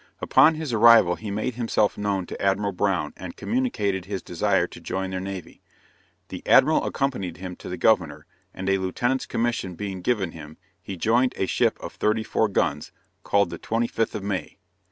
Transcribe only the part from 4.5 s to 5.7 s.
to join their navy.